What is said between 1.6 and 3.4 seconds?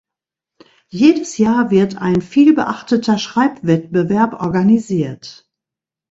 wird ein vielbeachteter